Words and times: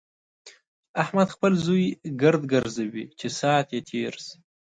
احمد 1.03 1.27
خپل 1.35 1.51
زوی 1.65 1.85
ګرد 2.21 2.43
ګرځوي 2.53 3.03
چې 3.19 3.27
ساعت 3.39 3.67
يې 3.75 3.81
تېر 3.89 4.13
شي. 4.25 4.35